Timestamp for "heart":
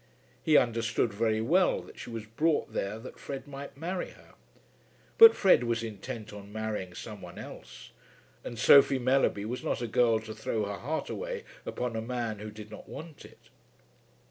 10.79-11.11